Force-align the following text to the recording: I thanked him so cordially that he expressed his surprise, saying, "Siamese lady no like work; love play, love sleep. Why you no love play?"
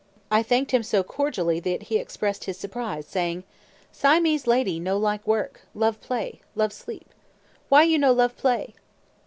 I 0.31 0.41
thanked 0.41 0.71
him 0.71 0.81
so 0.81 1.03
cordially 1.03 1.59
that 1.59 1.83
he 1.83 1.99
expressed 1.99 2.45
his 2.45 2.57
surprise, 2.57 3.05
saying, 3.05 3.43
"Siamese 3.91 4.47
lady 4.47 4.79
no 4.79 4.97
like 4.97 5.27
work; 5.27 5.61
love 5.75 6.01
play, 6.01 6.41
love 6.55 6.73
sleep. 6.73 7.13
Why 7.69 7.83
you 7.83 7.99
no 7.99 8.11
love 8.11 8.35
play?" 8.35 8.73